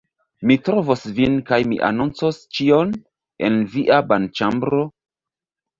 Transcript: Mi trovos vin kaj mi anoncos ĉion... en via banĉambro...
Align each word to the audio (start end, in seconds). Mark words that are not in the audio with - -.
Mi 0.51 0.55
trovos 0.69 1.03
vin 1.19 1.35
kaj 1.51 1.59
mi 1.73 1.79
anoncos 1.89 2.41
ĉion... 2.57 2.99
en 3.51 3.61
via 3.77 4.05
banĉambro... 4.15 4.85